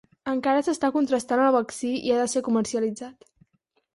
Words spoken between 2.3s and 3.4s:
ser comercialitzat.